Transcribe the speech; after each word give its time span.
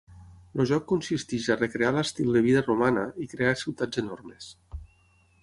El 0.61 0.67
joc 0.69 0.87
consisteix 0.91 1.49
a 1.49 1.57
recrear 1.59 1.91
l'estil 1.97 2.33
de 2.39 2.41
vida 2.47 2.65
romana 2.65 3.05
i 3.27 3.29
crear 3.35 3.53
ciutats 3.65 4.03
enormes. 4.05 4.51